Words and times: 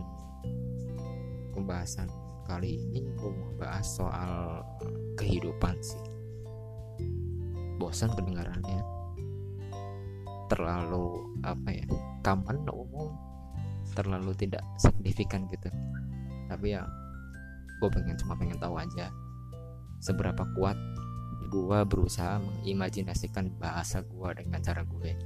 pembahasan 1.56 2.06
kali 2.44 2.76
ini 2.92 3.08
gue 3.16 3.30
mau 3.32 3.52
bahas 3.56 3.86
soal 3.96 4.60
kehidupan 5.16 5.76
sih 5.80 6.09
bosan 7.80 8.12
kedengarannya 8.12 8.84
terlalu 10.52 11.32
apa 11.46 11.68
ya 11.72 11.84
common 12.20 12.68
umum. 12.68 13.10
Terlalu 13.90 14.36
tidak 14.38 14.62
signifikan 14.78 15.50
gitu. 15.50 15.66
Tapi 16.46 16.76
ya 16.76 16.84
gue 17.80 17.88
pengen 17.88 18.14
cuma 18.20 18.36
pengen 18.36 18.60
tahu 18.60 18.76
aja 18.76 19.08
seberapa 20.04 20.44
kuat 20.52 20.76
gue 21.48 21.78
berusaha 21.88 22.38
mengimajinasikan 22.38 23.56
bahasa 23.56 24.04
gue 24.04 24.28
dengan 24.36 24.60
cara 24.60 24.84
gue 24.84 25.16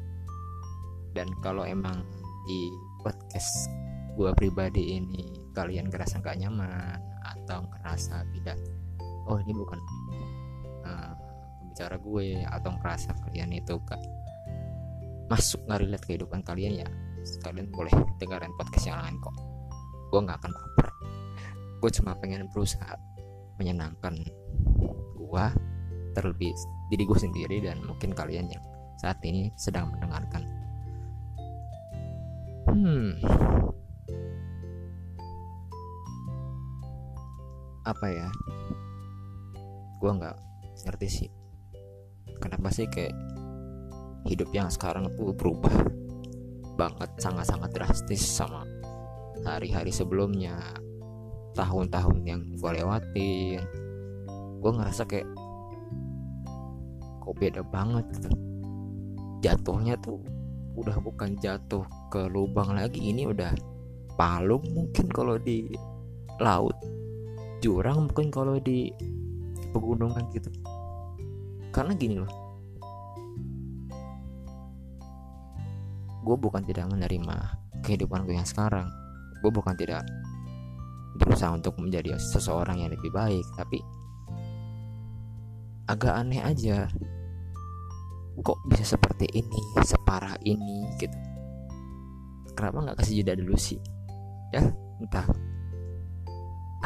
dan 1.12 1.28
kalau 1.42 1.66
emang 1.66 2.06
di 2.46 2.70
podcast 3.02 3.68
gue 4.14 4.30
pribadi 4.38 4.98
ini 5.02 5.50
kalian 5.52 5.90
ngerasa 5.90 6.22
gak 6.22 6.38
nyaman 6.38 6.98
atau 7.22 7.66
ngerasa 7.66 8.22
tidak 8.34 8.58
oh 9.26 9.38
ini 9.42 9.52
bukan 9.52 9.78
uh, 10.86 11.12
cara 11.74 11.98
gue 11.98 12.46
atau 12.46 12.70
ngerasa 12.78 13.18
kalian 13.26 13.50
itu 13.50 13.76
kan 13.82 13.98
masuk 15.26 15.66
nggak 15.66 15.80
relate 15.82 16.06
kehidupan 16.06 16.40
kalian 16.46 16.86
ya 16.86 16.88
kalian 17.42 17.72
boleh 17.72 17.92
dengerin 18.20 18.52
podcast 18.54 18.84
yang 18.84 19.00
lain 19.00 19.16
kok. 19.18 19.34
Gue 20.12 20.20
nggak 20.20 20.38
akan 20.44 20.52
baper. 20.52 20.88
Gue 21.80 21.90
cuma 22.00 22.12
pengen 22.20 22.46
berusaha 22.52 22.96
menyenangkan 23.56 24.14
gue 25.16 25.46
terlebih 26.14 26.52
diri 26.92 27.02
gue 27.08 27.18
sendiri 27.18 27.56
dan 27.64 27.80
mungkin 27.82 28.12
kalian 28.12 28.52
yang 28.52 28.64
saat 29.00 29.18
ini 29.24 29.50
sedang 29.56 29.90
mendengarkan. 29.90 30.44
Hmm. 32.68 33.16
Apa 37.88 38.06
ya? 38.12 38.28
Gue 39.98 40.10
nggak 40.12 40.36
ngerti 40.84 41.08
sih 41.08 41.43
kenapa 42.44 42.68
sih 42.68 42.84
kayak 42.84 43.16
hidup 44.28 44.52
yang 44.52 44.68
sekarang 44.68 45.08
tuh 45.16 45.32
berubah 45.32 45.72
banget 46.76 47.08
sangat-sangat 47.16 47.72
drastis 47.72 48.20
sama 48.20 48.68
hari-hari 49.48 49.88
sebelumnya? 49.88 50.60
Tahun-tahun 51.56 52.18
yang 52.28 52.42
gue 52.58 52.70
lewatin 52.82 53.62
gue 54.64 54.72
ngerasa 54.72 55.04
kayak 55.04 55.28
kok 57.20 57.36
beda 57.36 57.60
banget 57.68 58.04
gitu. 58.16 58.30
Jatuhnya 59.44 60.00
tuh 60.00 60.24
udah 60.74 60.96
bukan 61.04 61.36
jatuh 61.36 61.84
ke 62.08 62.26
lubang 62.32 62.72
lagi 62.72 63.12
ini 63.12 63.28
udah 63.28 63.52
palung 64.16 64.64
mungkin 64.72 65.06
kalau 65.12 65.36
di 65.36 65.68
laut 66.40 66.74
jurang 67.60 68.08
mungkin 68.10 68.32
kalau 68.32 68.58
di 68.58 68.90
pegunungan 69.70 70.24
gitu 70.34 70.50
karena 71.74 71.92
gini 71.98 72.22
loh. 72.22 72.30
Gue 76.22 76.36
bukan 76.38 76.62
tidak 76.62 76.86
menerima 76.86 77.36
kehidupan 77.82 78.22
gue 78.24 78.38
yang 78.38 78.46
sekarang. 78.46 78.86
Gue 79.42 79.50
bukan 79.50 79.74
tidak 79.74 80.06
berusaha 81.18 81.50
untuk 81.50 81.74
menjadi 81.82 82.14
seseorang 82.18 82.82
yang 82.82 82.90
lebih 82.94 83.10
baik 83.10 83.42
tapi 83.58 83.82
agak 85.90 86.14
aneh 86.14 86.40
aja. 86.40 86.86
Kok 88.38 88.58
bisa 88.70 88.86
seperti 88.86 89.26
ini 89.34 89.60
separah 89.82 90.38
ini 90.46 90.86
gitu. 91.02 91.18
Kenapa 92.54 92.86
nggak 92.86 92.98
kasih 93.02 93.20
jeda 93.22 93.34
dulu 93.34 93.58
sih? 93.58 93.82
Ya 94.54 94.62
entah. 95.02 95.26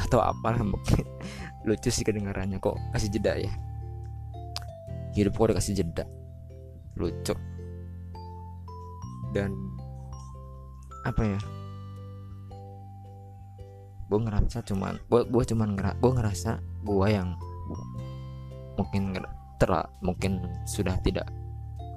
Atau 0.00 0.24
apa 0.24 0.56
mungkin. 0.64 1.04
Lucu 1.68 1.92
sih 1.92 2.04
kedengarannya. 2.04 2.56
Kok 2.56 2.96
kasih 2.96 3.12
jeda 3.12 3.36
ya 3.36 3.67
hidup 5.24 5.34
gue 5.34 5.44
udah 5.50 5.58
kasih 5.58 5.82
jeda 5.82 6.04
lucu. 6.98 7.34
Dan 9.30 9.54
apa 11.06 11.22
ya? 11.22 11.40
Gue 14.08 14.18
ngerasa 14.24 14.64
cuman 14.66 14.98
gue 15.06 15.20
gue 15.28 15.44
cuman 15.54 15.68
ngera, 15.76 15.92
gue 16.00 16.12
ngerasa 16.16 16.50
gue 16.82 17.06
yang 17.08 17.36
mungkin 18.78 19.14
terla 19.58 19.82
mungkin 20.00 20.38
sudah 20.64 20.96
tidak 21.02 21.26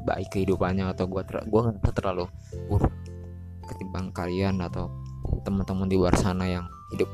baik 0.02 0.34
kehidupannya 0.34 0.90
atau 0.90 1.06
gue 1.06 1.22
ter, 1.24 1.46
gue 1.46 1.62
ngerasa 1.62 1.94
terlalu 1.94 2.26
buruk 2.66 2.90
ketimbang 3.70 4.10
kalian 4.12 4.58
atau 4.66 4.90
teman-teman 5.46 5.86
di 5.86 5.96
luar 5.96 6.12
sana 6.18 6.50
yang 6.50 6.66
hidup 6.90 7.08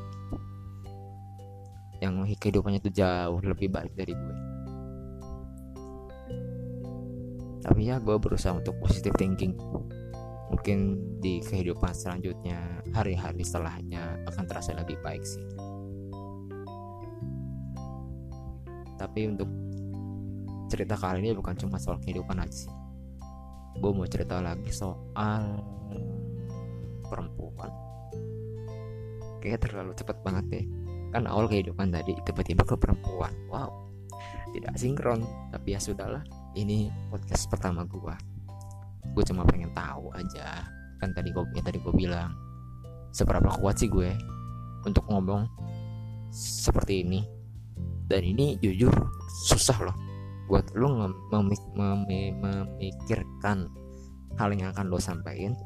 yang 1.99 2.23
kehidupannya 2.23 2.79
itu 2.79 3.03
jauh 3.03 3.43
lebih 3.43 3.67
baik 3.67 3.91
dari 3.93 4.15
gue 4.15 4.46
tapi 7.63 7.89
ya 7.89 7.97
gue 7.97 8.15
berusaha 8.17 8.53
untuk 8.55 8.77
positive 8.81 9.15
thinking. 9.17 9.57
Mungkin 10.47 10.77
di 11.19 11.43
kehidupan 11.43 11.91
selanjutnya 11.91 12.81
hari-hari 12.95 13.43
setelahnya 13.43 14.23
akan 14.31 14.43
terasa 14.47 14.71
lebih 14.77 14.95
baik 15.03 15.21
sih. 15.21 15.43
Tapi 18.97 19.29
untuk 19.29 19.49
cerita 20.71 20.95
kali 20.95 21.27
ini 21.27 21.31
bukan 21.35 21.55
cuma 21.59 21.77
soal 21.77 21.99
kehidupan 22.01 22.39
aja 22.39 22.67
sih. 22.67 22.73
Gue 23.77 23.91
mau 23.93 24.07
cerita 24.09 24.39
lagi 24.39 24.71
soal 24.71 25.61
perempuan. 27.05 27.69
Kayaknya 29.43 29.59
terlalu 29.61 29.91
cepat 29.93 30.17
banget 30.25 30.45
deh. 30.49 30.65
Kan 31.13 31.29
awal 31.29 31.47
kehidupan 31.47 31.93
tadi 31.93 32.17
tiba-tiba 32.25 32.65
ke 32.65 32.75
perempuan. 32.79 33.31
Wow 33.51 33.87
tidak 34.57 34.73
sinkron. 34.79 35.21
Tapi 35.53 35.75
ya 35.75 35.79
sudahlah 35.79 36.23
ini 36.57 36.89
podcast 37.13 37.45
pertama 37.53 37.85
gue 37.85 38.15
gue 39.13 39.23
cuma 39.33 39.45
pengen 39.45 39.69
tahu 39.73 40.13
aja. 40.13 40.65
Kan 40.97 41.13
tadi 41.13 41.29
gue 41.29 41.43
ya 41.53 41.61
tadi 41.61 41.77
gue 41.77 41.93
bilang 41.93 42.33
seberapa 43.13 43.49
kuat 43.61 43.77
sih 43.77 43.89
gue 43.89 44.13
untuk 44.85 45.05
ngomong 45.09 45.45
seperti 46.33 47.05
ini. 47.05 47.21
Dan 48.07 48.23
ini 48.23 48.55
jujur 48.63 48.93
susah 49.49 49.77
loh 49.83 49.97
buat 50.47 50.63
lo 50.79 51.11
memik 51.33 51.59
mem 51.75 52.07
memikirkan 52.39 53.67
hal 54.39 54.49
yang 54.55 54.71
akan 54.71 54.87
lo 54.87 54.95
sampaikan 54.95 55.57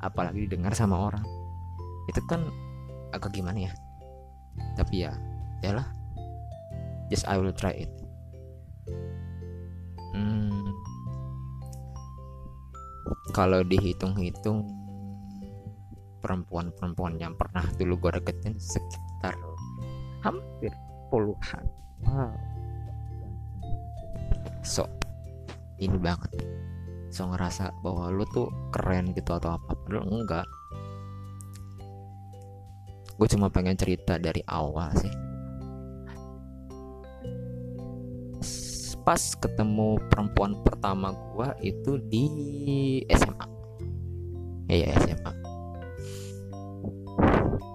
apalagi 0.00 0.44
didengar 0.46 0.76
sama 0.76 1.08
orang. 1.10 1.24
Itu 2.08 2.22
kan 2.28 2.46
agak 3.10 3.34
gimana 3.34 3.68
ya? 3.68 3.72
Tapi 4.78 5.08
ya 5.08 5.12
ya 5.64 5.80
lah 5.80 5.86
just 7.08 7.24
I 7.24 7.40
will 7.40 7.56
try 7.56 7.74
it 7.74 8.03
hmm, 10.14 10.70
kalau 13.34 13.60
dihitung-hitung 13.66 14.64
perempuan-perempuan 16.22 17.20
yang 17.20 17.36
pernah 17.36 17.66
dulu 17.76 18.08
gue 18.08 18.22
deketin 18.22 18.56
sekitar 18.56 19.36
hampir 20.24 20.72
puluhan. 21.12 21.68
Wow. 22.08 22.32
So 24.64 24.88
ini 25.76 26.00
banget. 26.00 26.32
So 27.12 27.28
ngerasa 27.28 27.76
bahwa 27.84 28.08
lu 28.08 28.24
tuh 28.32 28.48
keren 28.72 29.12
gitu 29.12 29.36
atau 29.36 29.60
apa 29.60 29.76
padahal 29.84 30.08
enggak. 30.08 30.46
Gue 33.20 33.28
cuma 33.30 33.52
pengen 33.52 33.76
cerita 33.76 34.16
dari 34.18 34.42
awal 34.48 34.90
sih 34.98 35.23
pas 39.04 39.20
ketemu 39.36 40.00
perempuan 40.08 40.56
pertama 40.64 41.12
gue 41.12 41.48
itu 41.60 42.00
di 42.08 42.24
SMA 43.12 43.46
ya, 44.72 44.88
ya 44.88 44.96
SMA 45.04 45.32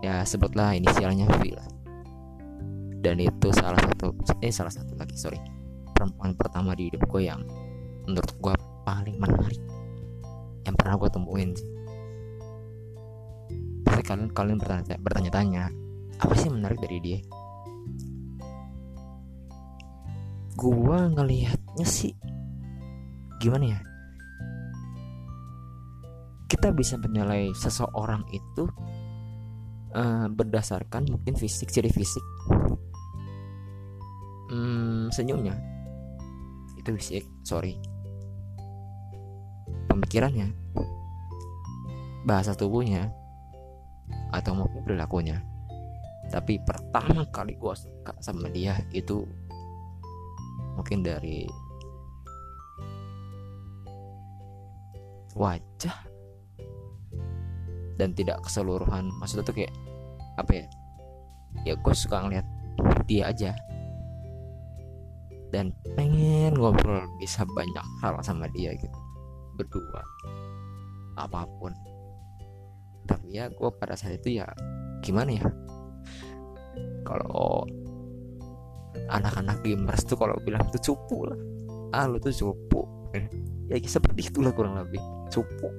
ya 0.02 0.26
sebutlah 0.26 0.74
inisialnya 0.76 1.30
V 1.40 1.54
lah. 1.54 1.70
Dan 3.00 3.24
itu 3.24 3.48
salah 3.56 3.80
satu 3.80 4.12
eh 4.44 4.52
salah 4.52 4.74
satu 4.74 4.98
lagi 5.00 5.16
sorry. 5.16 5.40
Perempuan 5.96 6.36
pertama 6.36 6.76
di 6.76 6.92
hidup 6.92 7.08
gue 7.08 7.28
yang 7.28 7.44
menurut 8.08 8.32
gue 8.40 8.56
paling 8.84 9.16
menarik 9.20 9.62
yang 10.68 10.76
pernah 10.76 11.00
gue 11.00 11.10
temuin 11.12 11.50
sih. 11.56 11.70
Pasti 13.88 14.04
kalian 14.04 14.30
kalian 14.36 14.58
bertanya 14.60 14.96
bertanya-tanya 15.00 15.64
apa 16.20 16.34
sih 16.36 16.52
menarik 16.52 16.80
dari 16.84 17.00
dia 17.00 17.20
gua 20.60 21.08
ngelihatnya 21.08 21.88
sih 21.88 22.12
gimana 23.40 23.80
ya? 23.80 23.80
Kita 26.52 26.76
bisa 26.76 27.00
menilai 27.00 27.56
seseorang 27.56 28.28
itu 28.36 28.68
uh, 29.96 30.28
berdasarkan 30.28 31.08
mungkin 31.08 31.40
fisik 31.40 31.72
ciri 31.72 31.88
fisik. 31.88 32.26
Hmm, 34.52 35.08
senyumnya. 35.16 35.56
Itu 36.76 36.92
fisik 37.00 37.24
sorry. 37.48 37.80
Pemikirannya. 39.88 40.52
Bahasa 42.28 42.52
tubuhnya. 42.52 43.08
Atau 44.36 44.60
mungkin 44.60 44.84
perilakunya. 44.84 45.40
Tapi 46.28 46.60
pertama 46.62 47.24
kali 47.32 47.56
gue 47.56 47.74
suka 47.74 48.14
sama 48.20 48.52
dia 48.52 48.76
itu 48.92 49.24
mungkin 50.80 51.04
dari 51.04 51.44
wajah 55.36 56.08
dan 58.00 58.16
tidak 58.16 58.40
keseluruhan. 58.48 59.12
Maksudnya 59.20 59.44
tuh 59.44 59.60
kayak 59.60 59.76
apa 60.40 60.52
ya? 60.56 60.66
Ya 61.68 61.74
gue 61.76 61.92
suka 61.92 62.24
ngeliat 62.24 62.48
dia 63.12 63.28
aja. 63.28 63.52
Dan 65.52 65.76
pengen 66.00 66.56
ngobrol 66.56 67.04
bisa 67.20 67.44
banyak 67.44 67.86
hal 68.00 68.16
sama 68.24 68.48
dia 68.56 68.72
gitu. 68.80 69.00
Berdua. 69.60 70.00
Apa 71.20 71.44
pun. 71.60 71.76
Tapi 73.04 73.36
ya 73.36 73.52
gue 73.52 73.70
pada 73.76 74.00
saat 74.00 74.24
itu 74.24 74.40
ya 74.40 74.48
gimana 75.04 75.36
ya? 75.36 75.48
Kalau 77.04 77.68
anak-anak 79.10 79.62
gamers 79.62 80.06
tuh 80.06 80.18
kalau 80.18 80.38
bilang 80.42 80.66
itu 80.70 80.92
cupu 80.92 81.30
lah. 81.30 81.40
Ah 81.94 82.06
lu 82.06 82.22
tuh 82.22 82.34
cupu. 82.34 82.82
Ya 83.70 83.78
seperti 83.86 84.30
itulah 84.30 84.54
kurang 84.54 84.78
lebih. 84.78 85.02
Cupu. 85.30 85.70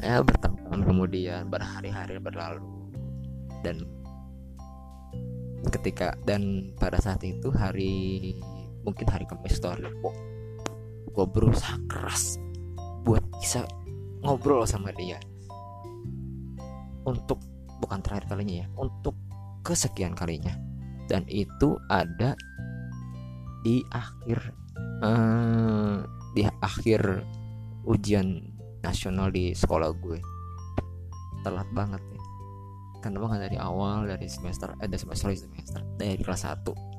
Ya 0.00 0.24
bertahun 0.24 0.80
kemudian 0.84 1.48
berhari-hari 1.52 2.16
berlalu. 2.20 2.64
Dan 3.60 3.84
ketika 5.68 6.16
dan 6.24 6.72
pada 6.80 6.96
saat 6.96 7.20
itu 7.20 7.52
hari 7.52 8.32
mungkin 8.80 9.04
hari 9.12 9.28
Kamis 9.28 9.60
atau 9.60 9.76
hari 9.76 9.92
gue 11.10 11.26
berusaha 11.28 11.76
keras 11.84 12.40
buat 13.04 13.20
bisa 13.36 13.68
ngobrol 14.24 14.64
sama 14.64 14.92
dia. 14.96 15.20
Untuk 17.04 17.40
bukan 17.80 18.00
terakhir 18.04 18.28
kalinya 18.28 18.64
ya 18.64 18.66
untuk 18.76 19.16
kesekian 19.62 20.16
kalinya. 20.16 20.54
Dan 21.10 21.26
itu 21.26 21.76
ada 21.90 22.38
di 23.66 23.82
akhir 23.90 24.38
uh, 25.02 26.06
di 26.32 26.46
akhir 26.62 27.26
ujian 27.84 28.40
nasional 28.80 29.28
di 29.34 29.52
sekolah 29.52 29.90
gue. 29.96 30.18
Telat 31.42 31.68
banget 31.74 32.02
ya. 32.04 32.20
Kenapa 33.00 33.32
nggak 33.32 33.42
dari 33.48 33.58
awal 33.58 34.04
dari 34.04 34.28
semester 34.28 34.76
eh 34.76 34.88
dari 34.88 35.00
semester 35.00 35.32
semester 35.32 35.80
dari 35.96 36.20
kelas 36.20 36.44
1 36.44 36.90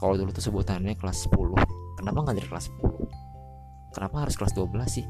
kalau 0.00 0.16
dulu 0.16 0.32
tuh 0.32 0.40
sebutannya 0.40 0.96
kelas 0.96 1.28
10 1.28 2.00
kenapa 2.00 2.18
nggak 2.24 2.36
dari 2.40 2.48
kelas 2.48 2.72
10 2.72 3.92
kenapa 3.92 4.16
harus 4.24 4.34
kelas 4.40 4.56
12 4.56 4.80
sih? 4.88 5.06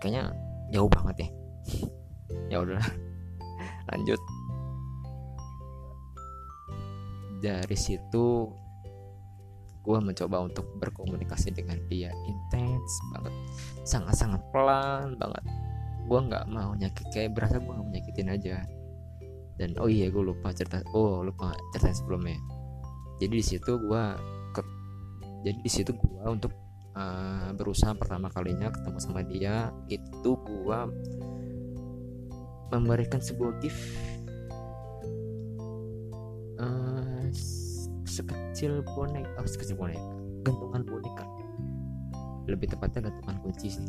Kayaknya 0.00 0.32
jauh 0.72 0.90
banget 0.90 1.28
ya. 1.28 1.28
Ya 2.48 2.64
udah 2.64 2.80
lanjut 3.92 4.20
dari 7.42 7.74
situ 7.74 8.46
gue 9.82 9.98
mencoba 9.98 10.46
untuk 10.46 10.62
berkomunikasi 10.78 11.50
dengan 11.50 11.74
dia 11.90 12.14
intens 12.30 12.90
banget. 13.10 13.34
Sangat-sangat 13.82 14.38
pelan 14.54 15.18
banget. 15.18 15.42
Gue 16.06 16.20
nggak 16.22 16.46
mau 16.46 16.70
nyakit 16.78 17.10
kayak 17.10 17.34
berasa 17.34 17.58
gue 17.58 17.66
nggak 17.66 17.90
nyakitin 17.90 18.30
aja. 18.30 18.56
Dan 19.58 19.74
oh 19.82 19.90
iya 19.90 20.06
gue 20.06 20.22
lupa 20.22 20.54
cerita 20.54 20.86
oh 20.94 21.26
lupa 21.26 21.50
cerita 21.74 21.90
sebelumnya. 21.90 22.38
Jadi 23.18 23.34
di 23.34 23.44
situ 23.44 23.74
gue 23.74 24.04
ke 24.54 24.62
jadi 25.42 25.58
di 25.58 25.70
situ 25.70 25.90
gue 25.98 26.22
untuk 26.30 26.54
uh, 26.94 27.50
berusaha 27.58 27.90
pertama 27.98 28.30
kalinya 28.30 28.70
ketemu 28.70 28.98
sama 29.02 29.26
dia 29.26 29.74
itu 29.90 30.30
gue 30.38 30.78
memberikan 32.70 33.18
sebuah 33.18 33.58
gift 33.58 33.82
sekecil 38.12 38.84
boneka 38.92 39.40
oh 39.40 39.48
sekecil 39.48 39.80
boneka 39.80 40.04
gantungan 40.44 40.84
boneka 40.84 41.24
lebih 42.50 42.74
tepatnya 42.74 43.10
gantungan 43.10 43.36
kunci 43.42 43.68
sih. 43.70 43.88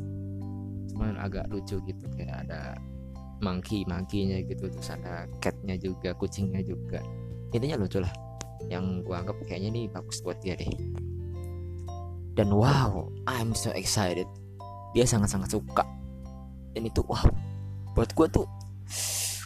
Cuman 0.94 1.18
agak 1.18 1.50
lucu 1.50 1.82
gitu 1.82 2.06
kayak 2.14 2.46
ada 2.46 2.78
monkey 3.42 3.84
monkeynya 3.90 4.46
gitu 4.46 4.70
terus 4.70 4.94
ada 4.94 5.26
catnya 5.42 5.76
juga 5.78 6.14
kucingnya 6.14 6.62
juga. 6.62 7.02
Intinya 7.54 7.82
lucu 7.82 8.02
lah. 8.02 8.14
Yang 8.70 9.04
gua 9.04 9.26
anggap 9.26 9.38
kayaknya 9.44 9.70
ini 9.74 9.82
bagus 9.90 10.22
buat 10.22 10.38
dia 10.40 10.54
deh. 10.54 10.70
Dan 12.34 12.54
wow 12.54 13.10
I'm 13.26 13.58
so 13.58 13.74
excited. 13.74 14.30
Dia 14.94 15.06
sangat-sangat 15.10 15.50
suka. 15.50 15.86
Dan 16.78 16.86
itu 16.86 17.02
wow. 17.06 17.26
Buat 17.98 18.14
gua 18.14 18.30
tuh 18.30 18.46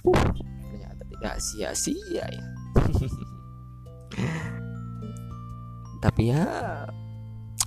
uh 0.08 0.24
ternyata 0.72 1.04
tidak 1.04 1.36
sia-sia 1.42 2.24
ya 2.32 2.44
tapi 5.98 6.30
ya 6.30 6.46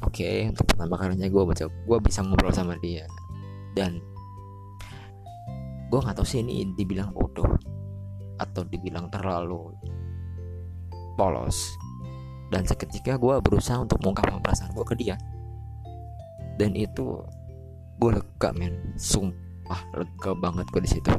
oke 0.07 0.15
okay, 0.15 0.47
untuk 0.47 0.63
pertama 0.71 0.95
kalinya 0.95 1.27
gue 1.27 1.43
baca 1.43 1.65
gue 1.67 1.99
bisa 2.03 2.23
ngobrol 2.23 2.55
sama 2.55 2.79
dia. 2.79 3.07
Dan 3.75 3.99
gue 5.91 5.99
nggak 5.99 6.17
tahu 6.17 6.27
sih 6.27 6.43
ini 6.43 6.71
dibilang 6.75 7.11
bodoh 7.11 7.51
atau 8.39 8.63
dibilang 8.63 9.11
terlalu 9.11 9.75
polos. 11.19 11.75
Dan 12.51 12.67
seketika 12.67 13.19
gue 13.19 13.39
berusaha 13.43 13.79
untuk 13.79 14.03
mengungkapkan 14.03 14.43
perasaan 14.43 14.75
gue 14.75 14.87
ke 14.87 14.95
dia. 14.99 15.19
Dan 16.59 16.75
itu 16.75 17.23
gue 17.99 18.11
lega 18.11 18.51
men. 18.55 18.95
Sumpah 18.99 19.81
lega 19.95 20.31
banget 20.39 20.67
gue 20.71 20.83
di 20.83 20.91
situ. 20.91 21.13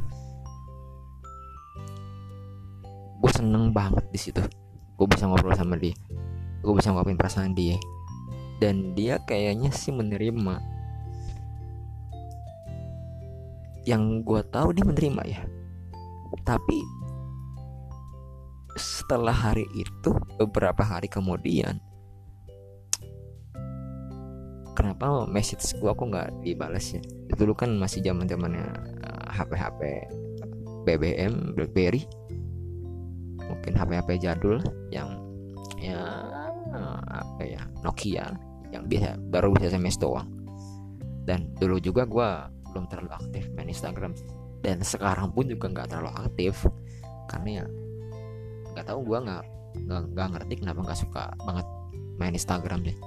Gue 3.22 3.30
seneng 3.32 3.72
banget 3.72 4.04
di 4.12 4.20
situ. 4.20 4.42
Gue 4.96 5.06
bisa 5.08 5.24
ngobrol 5.24 5.56
sama 5.56 5.80
dia 5.80 5.96
gue 6.62 6.72
bisa 6.72 6.94
ngungkapin 6.94 7.18
perasaan 7.18 7.52
dia. 7.52 7.76
Dan 8.62 8.94
dia 8.94 9.18
kayaknya 9.26 9.74
sih 9.74 9.90
menerima. 9.90 10.62
Yang 13.82 14.02
gue 14.22 14.40
tahu 14.54 14.68
dia 14.70 14.86
menerima 14.86 15.22
ya. 15.26 15.42
Tapi 16.46 16.78
setelah 18.78 19.34
hari 19.34 19.68
itu 19.76 20.16
beberapa 20.40 20.80
hari 20.80 21.04
kemudian 21.04 21.76
kenapa 24.72 25.28
message 25.28 25.76
gue 25.76 25.90
aku 25.92 26.08
nggak 26.08 26.40
dibalas 26.40 26.96
ya? 26.96 27.02
Dulu 27.36 27.52
kan 27.52 27.76
masih 27.76 28.00
zaman 28.00 28.24
zamannya 28.24 28.64
HP 29.28 29.50
HP 29.52 29.80
BBM 30.88 31.52
BlackBerry. 31.52 32.08
Mungkin 33.44 33.72
HP 33.76 33.90
HP 34.00 34.08
jadul 34.24 34.58
yang 34.88 35.20
ya 35.76 36.31
Nokia 37.84 38.32
yang 38.72 38.88
bisa 38.88 39.20
baru 39.28 39.52
bisa 39.52 39.68
SMS 39.68 40.00
doang. 40.00 40.28
Dan 41.28 41.52
dulu 41.60 41.78
juga 41.78 42.08
gue 42.08 42.28
belum 42.72 42.88
terlalu 42.88 43.12
aktif 43.12 43.44
main 43.52 43.68
Instagram. 43.68 44.16
Dan 44.64 44.80
sekarang 44.80 45.30
pun 45.36 45.46
juga 45.46 45.68
nggak 45.68 45.92
terlalu 45.92 46.10
aktif 46.24 46.66
karena 47.28 47.62
ya 47.62 47.64
nggak 48.72 48.86
tahu 48.88 49.00
gue 49.04 49.18
nggak 49.20 49.42
nggak 49.88 50.28
ngerti 50.36 50.54
kenapa 50.64 50.80
nggak 50.84 51.00
suka 51.00 51.24
banget 51.44 51.66
main 52.16 52.34
Instagram 52.34 52.80
deh. 52.86 52.98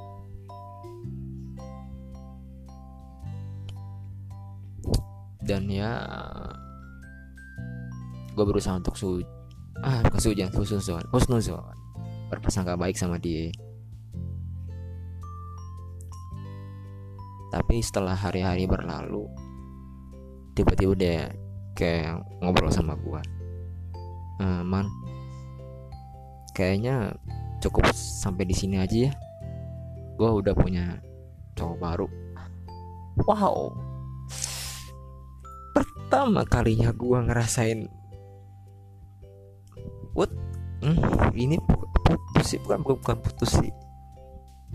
Dan 5.45 5.69
ya 5.69 6.01
gue 8.35 8.45
berusaha 8.45 8.75
untuk 8.75 8.97
su 8.99 9.21
ah 9.83 9.99
bukan 10.05 10.21
sujan 10.21 10.49
husnuzon 10.53 11.03
husnuzon. 11.09 11.73
Baik 12.75 12.97
sama 12.99 13.15
dia 13.15 13.49
tapi 17.55 17.79
setelah 17.79 18.19
hari-hari 18.19 18.67
berlalu 18.67 19.31
tiba-tiba 20.59 20.91
dia 20.99 21.31
kayak 21.71 22.19
ngobrol 22.43 22.67
sama 22.67 22.99
gua. 22.99 23.23
Uh, 24.43 24.59
man 24.67 24.91
kayaknya 26.51 27.15
cukup 27.63 27.87
sampai 27.95 28.43
di 28.43 28.51
sini 28.51 28.75
aja 28.75 29.07
ya. 29.07 29.11
Gua 30.19 30.35
udah 30.35 30.51
punya 30.51 30.99
cowok 31.55 31.77
baru. 31.79 32.07
Wow. 33.23 33.71
Pertama 35.71 36.43
kalinya 36.43 36.91
gua 36.91 37.23
ngerasain 37.23 37.87
what? 40.11 40.27
Hmm, 40.83 40.99
ini 41.31 41.55
putus 42.03 42.51
sih. 42.51 42.59
Bukan 42.59 42.83
bukan 42.83 43.15
putus 43.23 43.63
sih. 43.63 43.71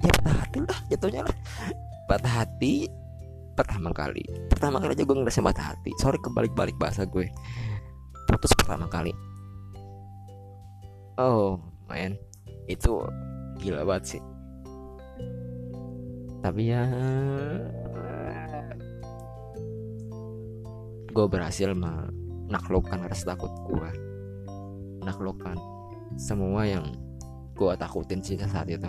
Ya 0.01 0.09
patah 0.17 0.33
hati 0.33 0.59
lah 0.65 0.79
jatuhnya 0.89 1.29
lah 1.29 1.37
patah 2.11 2.43
hati 2.43 2.91
pertama 3.55 3.95
kali. 3.95 4.27
Pertama 4.51 4.83
kali 4.83 4.99
aja 4.99 5.07
gue 5.07 5.15
ngerasain 5.15 5.47
patah 5.47 5.67
hati. 5.71 5.95
Sorry 6.03 6.19
kebalik-balik 6.19 6.75
bahasa 6.75 7.07
gue. 7.07 7.31
Putus 8.27 8.51
pertama 8.59 8.91
kali. 8.91 9.15
Oh 11.23 11.63
man. 11.87 12.19
Itu 12.67 13.07
gila 13.63 13.87
banget 13.87 14.19
sih. 14.19 14.23
Tapi 16.43 16.63
ya 16.67 16.83
gue 21.11 21.27
berhasil 21.31 21.71
menaklukkan 21.75 23.07
rasa 23.07 23.35
takut 23.35 23.51
gue 23.67 23.91
menaklukkan 25.03 25.59
semua 26.15 26.63
yang 26.67 26.87
gue 27.59 27.73
takutin 27.75 28.23
sih 28.23 28.39
saat 28.39 28.71
itu 28.71 28.87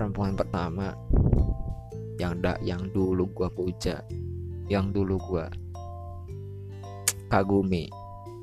perempuan 0.00 0.32
pertama 0.32 0.96
yang 2.16 2.40
da 2.40 2.56
yang 2.64 2.80
dulu 2.88 3.28
gua 3.36 3.52
puja 3.52 4.00
yang 4.64 4.96
dulu 4.96 5.20
gua 5.28 5.52
kagumi 7.28 7.84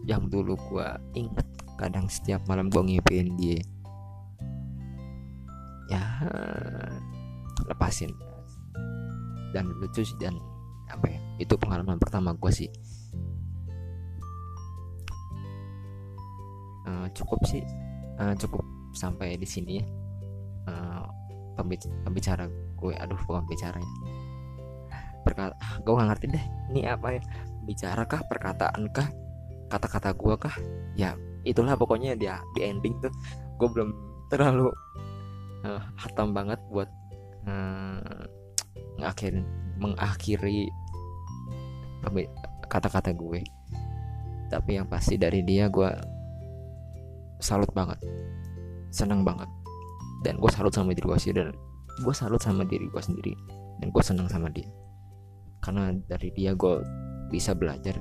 yang 0.06 0.30
dulu 0.30 0.54
gua 0.70 1.02
inget 1.18 1.50
kadang 1.82 2.06
setiap 2.06 2.46
malam 2.46 2.70
gua 2.70 2.86
ngipin 2.86 3.34
dia. 3.42 3.58
Ya 5.90 6.06
lepasin. 7.66 8.14
Dan 9.50 9.74
lucu 9.82 10.06
sih 10.06 10.18
dan 10.22 10.38
apa 10.94 11.10
ya 11.10 11.18
itu 11.42 11.58
pengalaman 11.58 11.98
pertama 11.98 12.38
gua 12.38 12.54
sih. 12.54 12.70
Uh, 16.86 17.10
cukup 17.18 17.42
sih. 17.50 17.66
Uh, 18.22 18.38
cukup 18.38 18.62
sampai 18.94 19.42
di 19.42 19.50
sini 19.50 19.82
ya 19.82 19.86
pembicara 21.58 22.46
gue. 22.78 22.94
Aduh 22.94 23.20
bukan 23.26 23.44
bicara 23.50 23.82
ya. 23.82 23.92
Berkata 25.26 25.58
ah, 25.60 25.82
gue 25.82 25.92
gak 25.92 26.10
ngerti 26.14 26.26
deh 26.32 26.46
ini 26.72 26.82
apa 26.86 27.18
ya? 27.18 27.22
Bicara 27.66 28.08
kah 28.08 28.22
perkataan 28.30 28.88
kah 28.94 29.10
kata-kata 29.68 30.16
gue 30.16 30.36
kah? 30.40 30.56
Ya 30.96 31.18
itulah 31.44 31.76
pokoknya 31.76 32.16
dia 32.16 32.40
di 32.56 32.64
ending 32.64 32.96
tuh. 33.02 33.12
Gue 33.58 33.68
belum 33.74 33.90
terlalu 34.32 34.70
uh, 35.66 35.82
hatam 35.98 36.32
banget 36.32 36.62
buat 36.70 36.88
uh, 37.50 38.24
mengakhiri 39.78 40.70
kata-kata 42.72 43.12
gue. 43.12 43.42
Tapi 44.48 44.80
yang 44.80 44.88
pasti 44.88 45.20
dari 45.20 45.44
dia 45.44 45.68
gue 45.68 45.92
salut 47.44 47.68
banget. 47.76 48.00
Senang 48.88 49.28
banget 49.28 49.57
dan 50.26 50.42
gue 50.42 50.50
salut 50.50 50.74
sama 50.74 50.94
diri 50.94 51.06
gue 51.06 51.20
sendiri. 51.20 51.42
Dan 51.54 51.54
gue 52.02 52.16
salut 52.16 52.42
sama 52.42 52.64
diri 52.66 52.86
gue 52.90 53.04
sendiri. 53.04 53.34
Dan 53.82 53.94
gue 53.94 54.04
senang 54.04 54.30
sama 54.30 54.50
dia. 54.50 54.70
Karena 55.62 55.94
dari 55.94 56.34
dia 56.34 56.58
gue 56.58 56.82
bisa 57.30 57.54
belajar 57.54 58.00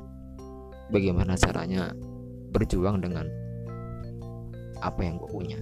bagaimana 0.89 1.35
caranya 1.35 1.91
berjuang 2.55 3.03
dengan 3.03 3.27
apa 4.81 5.01
yang 5.03 5.21
gue 5.21 5.29
punya. 5.29 5.59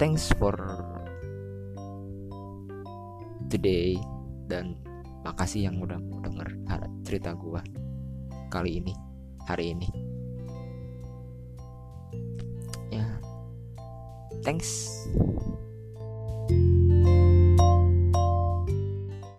Thanks 0.00 0.34
for 0.34 0.56
today 3.46 3.94
dan 4.50 4.74
makasih 5.22 5.70
yang 5.70 5.78
udah 5.78 6.00
mau 6.02 6.18
denger 6.18 6.48
cerita 7.06 7.36
gue 7.36 7.60
kali 8.50 8.82
ini 8.82 8.92
hari 9.46 9.76
ini 9.76 10.02
Thanks. 14.42 15.06